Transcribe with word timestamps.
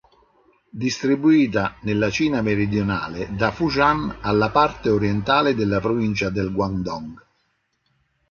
Distribuita 0.83 1.75
nella 1.81 2.09
Cina 2.09 2.41
meridionale 2.41 3.35
da 3.35 3.51
Fujian 3.51 4.17
alla 4.21 4.49
parte 4.49 4.89
orientale 4.89 5.53
della 5.53 5.79
provincia 5.79 6.31
del 6.31 6.51
Guangdong. 6.51 7.23